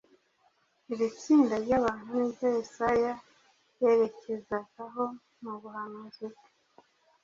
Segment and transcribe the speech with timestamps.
[0.91, 3.11] Iri tsinda ry’abantu niryo Yesaya
[3.81, 5.03] yerekezagaho
[5.41, 6.45] mu buhanuzi bwe